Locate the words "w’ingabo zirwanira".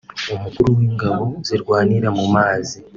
0.77-2.07